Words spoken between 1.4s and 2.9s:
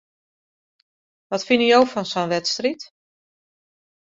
fine jo fan sa'n wedstriid?